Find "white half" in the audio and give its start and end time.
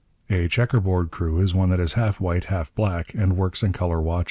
2.19-2.73